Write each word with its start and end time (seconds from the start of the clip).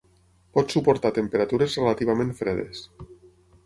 Pot 0.57 0.73
suportar 0.77 1.13
temperatures 1.19 1.79
relativament 1.83 2.35
fredes. 2.43 2.87